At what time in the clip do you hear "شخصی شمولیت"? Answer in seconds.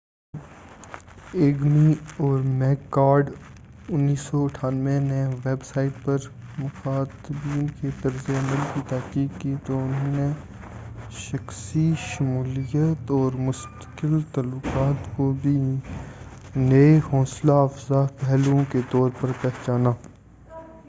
11.17-13.11